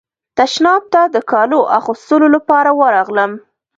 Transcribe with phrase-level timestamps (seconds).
[0.37, 3.31] تشناب ته د کالو اغوستلو لپاره ورغلم.